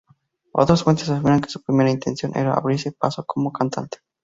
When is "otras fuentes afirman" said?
0.53-1.41